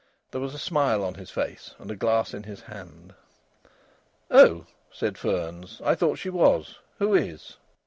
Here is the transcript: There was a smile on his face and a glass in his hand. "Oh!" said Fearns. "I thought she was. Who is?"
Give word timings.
There 0.31 0.41
was 0.41 0.55
a 0.55 0.57
smile 0.57 1.03
on 1.03 1.13
his 1.13 1.29
face 1.29 1.75
and 1.77 1.91
a 1.91 1.95
glass 1.95 2.33
in 2.33 2.41
his 2.45 2.61
hand. 2.61 3.13
"Oh!" 4.31 4.65
said 4.91 5.15
Fearns. 5.15 5.79
"I 5.85 5.93
thought 5.93 6.17
she 6.17 6.31
was. 6.31 6.79
Who 6.97 7.13
is?" 7.13 7.57